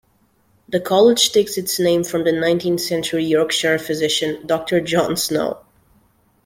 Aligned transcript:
The 0.67 0.79
College 0.79 1.31
takes 1.31 1.59
its 1.59 1.79
name 1.79 2.03
from 2.03 2.23
the 2.23 2.31
nineteenth-century 2.31 3.23
Yorkshire 3.23 3.77
physician 3.77 4.41
Doctor 4.47 4.81
John 4.81 5.15
Snow. 5.15 5.59